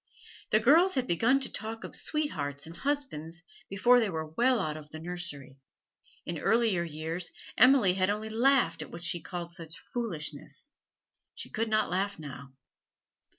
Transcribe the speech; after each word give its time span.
The 0.49 0.59
girls 0.59 0.95
had 0.95 1.05
begun 1.05 1.39
to 1.41 1.51
talk 1.51 1.83
of 1.83 1.95
'sweethearts' 1.95 2.65
and 2.65 2.75
husbands 2.75 3.43
before 3.69 3.99
they 3.99 4.09
were 4.09 4.25
well 4.25 4.59
out 4.59 4.75
of 4.75 4.89
the 4.89 4.99
nursery. 4.99 5.57
In 6.25 6.39
earlier 6.39 6.81
years 6.83 7.31
Emily 7.55 7.93
had 7.93 8.09
only 8.09 8.29
laughed 8.29 8.81
at 8.81 8.89
what 8.89 9.03
she 9.03 9.21
called 9.21 9.53
such 9.53 9.77
foolishness; 9.77 10.71
she 11.35 11.51
could 11.51 11.69
not 11.69 11.91
laugh 11.91 12.17
now. 12.17 12.51